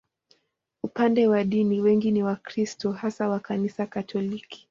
[0.83, 4.59] Upande wa dini, wengi ni Wakristo, hasa wa Kanisa Katoliki.